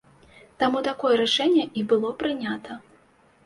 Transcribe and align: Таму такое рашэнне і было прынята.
Таму 0.63 0.81
такое 0.87 1.13
рашэнне 1.21 1.67
і 1.81 1.87
было 1.95 2.13
прынята. 2.25 2.83